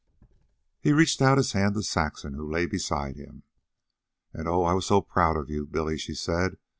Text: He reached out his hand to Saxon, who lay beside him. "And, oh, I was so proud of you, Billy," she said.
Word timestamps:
He 0.79 0.93
reached 0.93 1.21
out 1.21 1.37
his 1.37 1.51
hand 1.51 1.75
to 1.75 1.83
Saxon, 1.83 2.33
who 2.33 2.49
lay 2.51 2.65
beside 2.65 3.17
him. 3.17 3.43
"And, 4.33 4.47
oh, 4.47 4.63
I 4.63 4.73
was 4.73 4.87
so 4.87 4.99
proud 5.01 5.37
of 5.37 5.47
you, 5.47 5.67
Billy," 5.67 5.99
she 5.99 6.15
said. 6.15 6.57